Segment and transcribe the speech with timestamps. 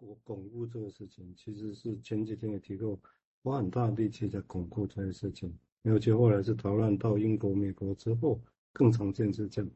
[0.00, 2.98] 我巩固这个事情，其实是前几天也提过，
[3.42, 5.52] 花很大力气在巩固这些事情。
[5.82, 8.40] 尤其后来是逃难到英国、美国之后，
[8.72, 9.70] 更常见是这样。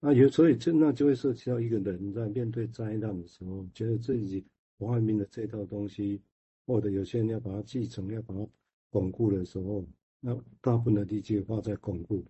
[0.00, 4.44] 那有所以，就那就会涉及到一个人在面对灾难的时候，觉得自己
[4.78, 6.20] 王阳明的这套东西，
[6.66, 8.46] 或者有些人要把它继承、要把它
[8.90, 9.84] 巩固的时候，
[10.20, 12.24] 那大部分的力气花在巩固，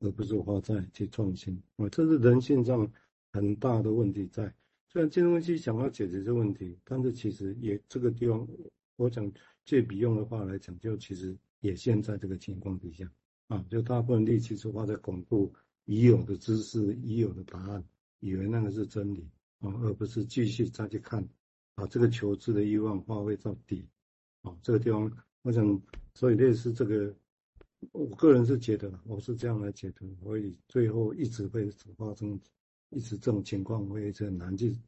[0.00, 1.62] 而不是花在去创新。
[1.76, 2.90] 啊，这是人性上
[3.32, 4.52] 很大的问题在。
[4.94, 8.46] 虽然金融分析想要解决这个问题，但是其实也这个地方，
[8.94, 9.28] 我讲
[9.64, 13.10] 借笔用的话来讲，就其实也现在这个情况底下
[13.48, 15.52] 啊，就大部分力气是花在巩固
[15.86, 17.84] 已有的知识、已有的答案，
[18.20, 21.28] 以为那个是真理啊，而不是继续再去看
[21.74, 23.84] 啊这个求知的欲望发挥到底
[24.42, 25.10] 啊，这个地方，
[25.42, 25.82] 我想，
[26.14, 27.12] 所以类似这个，
[27.90, 32.38] 我个人是觉得，我是这样来解读，所以最后一直会发生。
[32.94, 34.78] 一直这种情况会一直很难去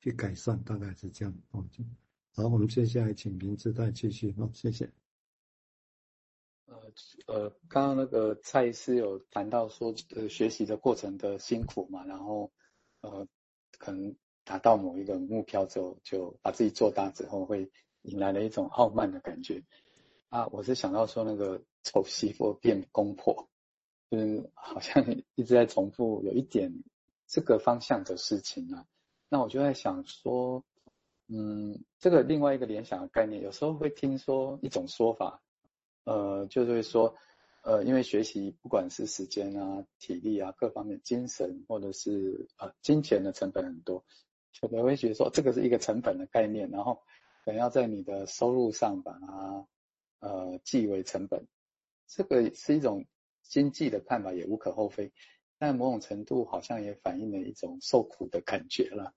[0.00, 1.64] 去改善，大概是这样哦。
[2.34, 4.90] 好，我们接下来请明志再继续哦，谢谢。
[6.66, 6.76] 呃
[7.26, 12.52] 呃，刚刚那个蔡医师有谈到说，呃，学习的过程的辛苦嘛，然后
[13.00, 13.26] 呃，
[13.78, 17.70] 可能达到某一个目标之后，就把自己做大之后，会
[18.02, 19.64] 引来了一种傲慢的感觉
[20.28, 20.46] 啊。
[20.48, 23.48] 我是想到说，那个丑媳妇变公婆，
[24.10, 26.72] 就是好像 一直在重复，有一点。
[27.26, 28.86] 这个方向的事情啊，
[29.28, 30.64] 那我就在想说，
[31.28, 35.42] 嗯，这个另外一个联想的概念，有时候会听说一种说法，
[36.04, 37.14] 呃，就是会说，
[37.62, 44.04] 呃，因为学习不管是时间啊、体力啊各方面、精神或者是呃金钱的成本很多，
[44.62, 47.02] 有的会觉得说这个是一个成本的概念，然后
[47.44, 49.66] 可能要在你的收入上把它
[50.20, 51.44] 呃记为成本，
[52.06, 53.04] 这个是一种
[53.42, 55.12] 经济的看法，也无可厚非。
[55.58, 59.14] 但某种程度好像也反映了一种受苦的感觉了，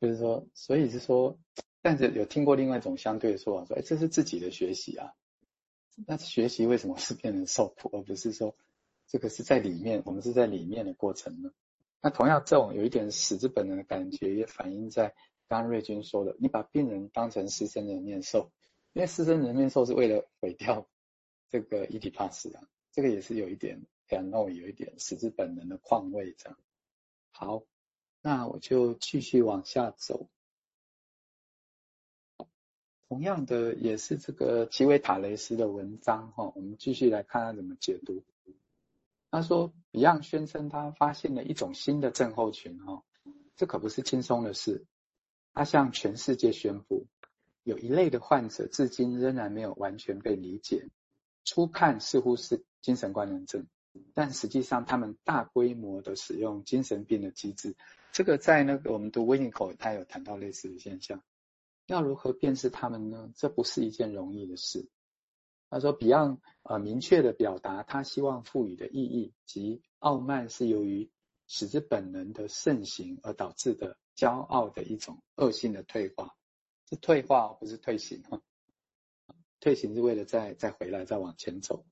[0.00, 1.38] 就是说，所以是说，
[1.80, 5.12] 但是有听过另外一种相对的说法，说，哎，这是自己的学习啊，
[6.06, 8.54] 那学习为什么是变成受苦，而不是说
[9.06, 11.50] 这个是在里面，我们是在里面的过程呢？
[12.02, 15.14] 那同样，这种有一点死之本能的感觉，也反映在
[15.48, 18.50] 刚刚瑞军说的，你把病人当成失身人面兽，
[18.92, 20.86] 因为失身人面兽是为了毁掉
[21.48, 22.62] 这个伊底帕斯啊，
[22.92, 23.80] 这个也是有一点。
[24.12, 26.58] 感到有一点死之本能的况味，这样。
[27.30, 27.62] 好，
[28.20, 30.28] 那我就继续往下走。
[33.08, 38.22] 同样的，也是这个奇维塔雷斯的文章哈，我们继续来看他怎么解读。
[39.30, 43.02] 他说，Beyond 宣称他发现了一种新的症候群哈，
[43.56, 44.84] 这可不是轻松的事。
[45.54, 47.06] 他向全世界宣布，
[47.62, 50.86] 有一类的患者至今仍然没有完全被理解，
[51.44, 53.66] 初看似乎是精神官能症。
[54.14, 57.76] 但实际上，他们大规模的使用精神病的机制，
[58.12, 61.22] 这个在那个我们读 Winnicott 他有谈到类似的现象。
[61.86, 63.32] 要如何辨识他们呢？
[63.36, 64.88] 这不是一件容易的事。
[65.68, 71.10] 他说，Beyond 呃明确的表达他希望赋予的意义，即傲慢是由于
[71.46, 76.36] 使之本能的盛行而导致的骄傲的一种恶性的退化。
[76.88, 78.40] 是退化，不是退行哈。
[79.60, 81.84] 退行是为了再再回来，再往前走。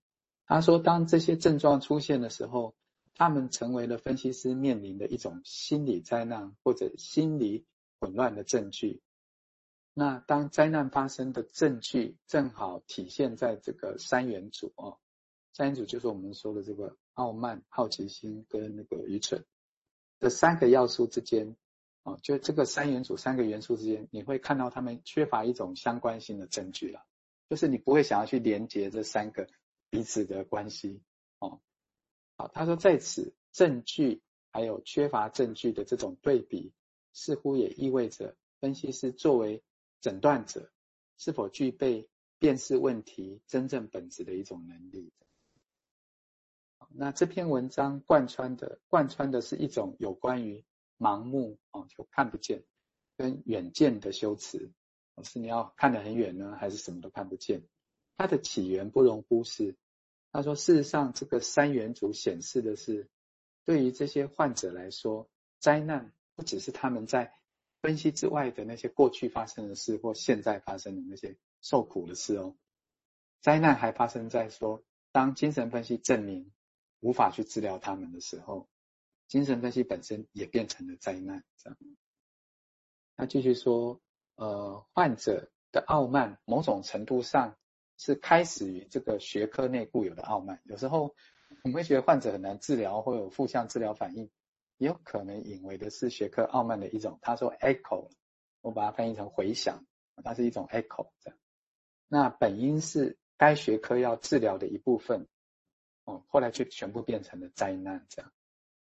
[0.50, 2.74] 他说，当这些症状出现的时候，
[3.14, 7.64] 他们成为了分析师面临的一种心理灾难或者心理
[8.00, 9.00] 混乱的证据。
[9.94, 14.98] 那当灾难发生的证据正好体现在这个三元组哦，
[15.52, 19.44] 三元组就是我们说的这个傲慢、好奇心跟那个愚蠢
[20.18, 21.54] 这三个要素之间
[22.02, 27.04] 哦，就这个三元组三个元素之间，你会看到他们缺乏一种相关性的证据了，
[27.48, 29.46] 就是你不会想要去连接这三个。
[29.90, 31.02] 彼此的关系，
[31.40, 31.60] 哦，
[32.36, 36.72] 好，他说在此证据还有缺乏证据的这种对比，
[37.12, 39.64] 似乎也意味着分析师作为
[40.00, 40.70] 诊断者
[41.18, 42.08] 是否具备
[42.38, 45.12] 辨识问题真正本质的一种能力。
[46.88, 50.64] 那这篇文章贯穿的贯穿的是一种有关于
[50.98, 52.64] 盲目哦，就看不见
[53.16, 54.72] 跟远见的修辞，
[55.24, 57.62] 是你要看得很远呢，还是什么都看不见？
[58.16, 59.76] 它的起源不容忽视。
[60.32, 63.08] 他说：“事实上，这个三元组显示的是，
[63.64, 65.28] 对于这些患者来说，
[65.58, 67.34] 灾难不只是他们在
[67.82, 72.56] 分析之外的那些过去发生的事或现在发生的那些受苦的事哦。
[73.40, 76.52] 灾难还发生在说，当精神分析证明
[77.00, 78.68] 无法去治疗他们的时候，
[79.26, 81.44] 精神分析本身也变成了灾难。
[81.56, 81.78] 这样。
[83.16, 84.00] 他继续说，
[84.36, 87.56] 呃，患者的傲慢，某种程度上。”
[88.00, 90.62] 是开始于这个学科内固有的傲慢。
[90.64, 91.14] 有时候
[91.62, 94.30] 我们会觉得患者很难治疗，会有负向治疗反应，
[94.78, 97.18] 也有可能引为的是学科傲慢的一种。
[97.20, 98.08] 他说 echo
[98.62, 99.84] 我把它翻译成回响，
[100.24, 101.38] 它是一种 echo 这样。
[102.08, 105.28] 那本应是该学科要治疗的一部分，
[106.04, 108.32] 哦，后来就全部变成了灾难这样，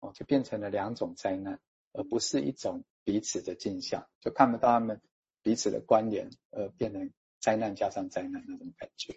[0.00, 1.60] 哦，就变成了两种灾难，
[1.92, 5.02] 而不是一种彼此的镜像，就看不到他们
[5.42, 7.12] 彼此的关联，而变成
[7.44, 9.14] 灾难加上灾难那种感觉。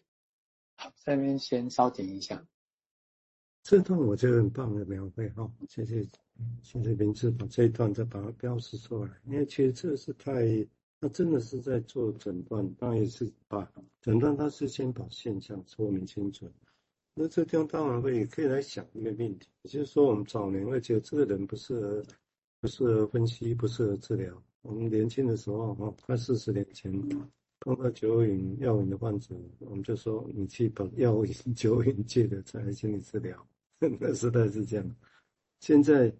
[0.75, 2.45] 好，下面先稍停一下。
[3.63, 6.03] 这段我觉得很棒的描绘哈，谢谢
[6.62, 10.45] 谢谢明志把这一段再把它标示出来，因为其实这是太，
[11.00, 13.65] 他真的是在做诊断，当然也是把
[14.01, 16.51] 诊断，他是先把现象说明清楚。
[17.13, 22.03] 那这地方当然会也可以来想一个命题，也就是说我们早年会觉得这个人不适合
[22.59, 24.44] 不适合分析，不适合治疗。
[24.63, 26.91] 我们年轻的时候哈，快四十年前
[27.67, 33.45] 碰到酒瘾药瘾的患者，我们就说你去把药瘾酒瘾戒了，再来心理治疗。
[33.99, 34.95] 那时代是这样，
[35.59, 36.15] 现在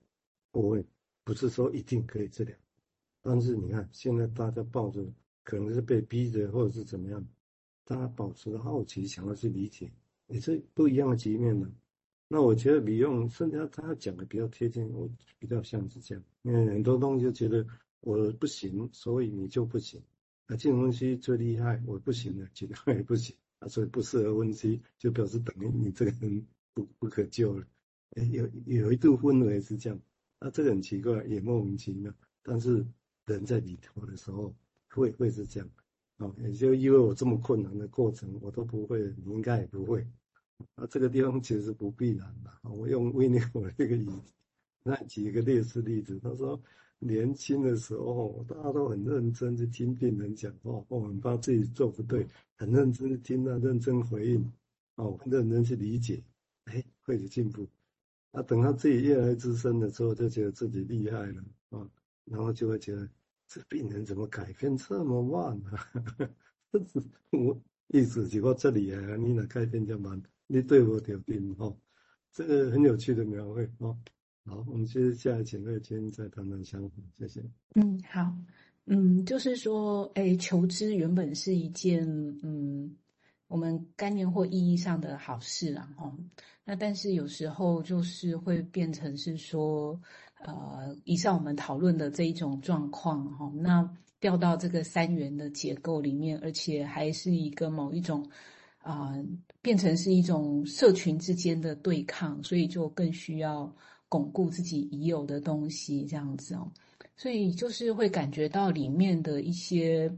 [0.52, 0.78] 我
[1.24, 2.54] 不是说一定可以治疗，
[3.22, 5.02] 但是你看现在大家抱着
[5.46, 7.26] 可能是被逼着或者是怎么样，
[7.86, 9.90] 大家保持着好奇，想要去理解，
[10.28, 11.72] 也是不一样的局面呢。
[12.28, 15.10] 那我觉得比用甚至他讲的比较贴近，我
[15.40, 17.66] 比较像是这样，因为很多东西就觉得
[18.02, 20.04] 我不行，所以你就不行。
[20.48, 26.46] 那这种东西最厉害，我不行了，其他也不行啊，所以不适合分析，就表示等于你这个人。
[26.78, 27.66] 不不可救了，
[28.18, 30.00] 哎，有有一度氛围是这样，
[30.40, 32.14] 那这个很奇怪，也莫名其妙。
[32.44, 32.86] 但是
[33.26, 34.56] 人在里头的时候，
[34.90, 35.68] 会会是这样，
[36.18, 40.06] 啊，也就因为我这么困难的过程，我都不会，你应该也不会。
[40.76, 42.52] 啊，这个地方其实不必然的。
[42.62, 44.34] 我用维尼我这个例子，
[44.84, 46.62] 那举一个类似例子，他说
[47.00, 54.52] 年轻的时候，大家都很认真去听病人讲话，我很怕自己做不对，很认真的听他，认真回应，
[54.96, 56.24] 哦，认真去理解。
[56.66, 57.68] 哎，会有进步。
[58.32, 61.90] 那、啊、等到自己越来越资深的时候，就觉得自己厉害了啊，
[62.26, 63.08] 然后就会觉得
[63.48, 65.88] 这病人怎么改变这么慢啊？
[67.32, 70.22] 我意思是我这里啊，你哪改变这么慢？
[70.48, 71.74] 你对我有病哈？
[72.34, 73.98] 这个很有趣的描绘哦。
[74.48, 77.44] 好，我们接下来请乐谦再谈谈相互，谢谢。
[77.76, 78.34] 嗯，好，
[78.86, 82.08] 嗯，就是说，哎，求知原本是一件
[82.42, 82.96] 嗯。
[83.50, 86.14] 我们概念或意义上的好事啊，哦，
[86.66, 89.98] 那但是有时候就是会变成是说，
[90.44, 93.90] 呃，以上我们讨论的这一种状况，哈，那
[94.20, 98.30] 掉到这个三元的结构里面，而且还是一个某一种，
[98.80, 99.16] 啊，
[99.62, 103.74] 变成是一种社群之间的对抗，所以就更需要
[104.10, 106.72] 巩固自己已有的东西，这样子哦，
[107.16, 110.12] 所以就是会感觉到里面的一些。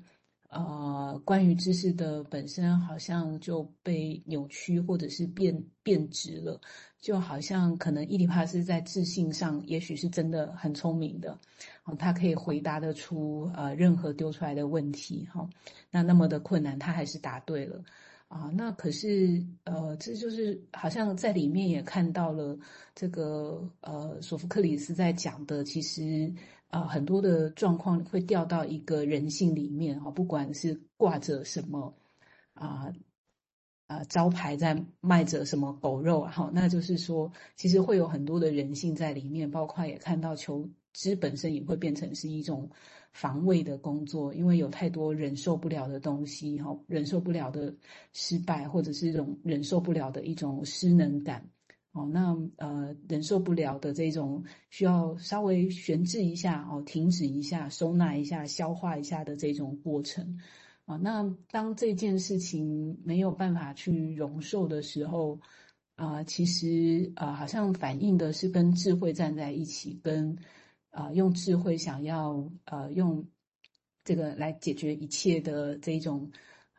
[0.51, 6.59] 呃，关于知识的本身，好像就被扭曲或者是变变质了，
[6.99, 11.37] 就好像可能伊底帕斯在自信上，也许是真的很聪明的，
[11.83, 15.47] 哦，他可以回答得出呃任何丢出来的问题，哈，
[15.91, 17.79] 那那么的困难，他还是答对了，
[18.29, 22.57] 啊，那可是呃，这就是好像在里面也看到了
[22.95, 26.33] 这个呃，索福克里斯在讲的，其实。
[26.71, 31.91] 啊、呃，很多的状况会掉到一个人性里面哈，不管是挂着什么
[32.53, 32.93] 啊
[33.87, 40.69] 啊、招牌在卖着什么狗肉哈，那就是说，其实会有很多的人性在里面，包括也看到求
[40.99, 42.69] 其实本身也会变成是一种
[43.13, 47.73] 防卫的工作，因为有太多忍受不了的东西哈，忍受不了的
[48.11, 51.41] 失败，或者是一种忍受不了的一种失能感。
[51.93, 60.37] 哦，那呃忍受不了的这种需要稍微悬置一下哦，停止一下，收纳一下，消化一下的这种过程
[60.83, 60.97] 啊。
[60.97, 65.39] 那当这件事情没有办法去容受的时候
[65.95, 70.37] 啊，其实啊，好像反映的是跟智慧站在一起，跟
[70.91, 73.27] 啊用智慧想要呃用
[74.03, 76.31] 这个来解决一切的这种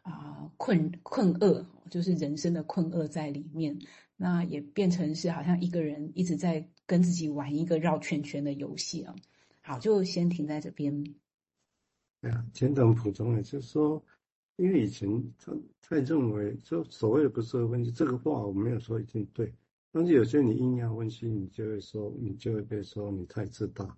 [0.03, 3.79] 啊困困厄，就是人生的困厄在里面。
[4.17, 9.17] 那也变成是好像一个人一直在跟自己玩一个绕圈圈的游戏啊。
[9.63, 11.03] 好，就先停在这边。
[12.21, 14.05] 对啊，简短补充，也就是说，
[14.57, 19.51] 因为以前他他认为，就所谓的不适合分析这个话，我没有说一定对。
[19.93, 23.97] 但是有些你硬要分析，你就会说，你就会被说你太自大。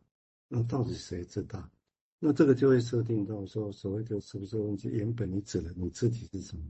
[0.48, 1.70] 那到底谁自大？
[2.18, 6.62] 那这个就会设定到说，所谓的是不是问题，原本你指的你自己是什么？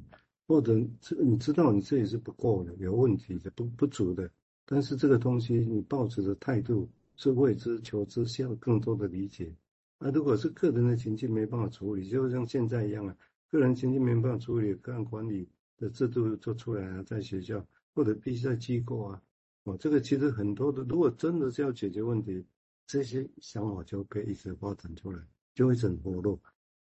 [0.48, 4.30] 或者这你知道你自己是不够的，有问题的，不不足的，
[4.66, 9.54] 但是这个东西你抱持的态度是未知求知，需要更多的理解。
[9.98, 13.16] 那如果是个人的情境没办法处理，就像现在一样啊，
[13.50, 17.64] 个人情境没办法处理，个案管理的制度做出来啊，在学校
[17.94, 19.22] 或者必须在机构啊，
[19.64, 22.44] 哦，这个其实很多的，如果真的是要解决问题，
[22.86, 25.22] 这些想法就可以一直发展出来，
[25.54, 26.40] 就会很活路。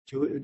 [0.04, 0.38] 就会我